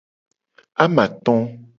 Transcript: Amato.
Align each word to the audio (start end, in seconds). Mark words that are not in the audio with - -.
Amato. 0.85 1.35